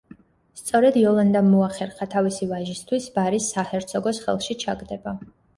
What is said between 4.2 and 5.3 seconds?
ხელში ჩაგდება.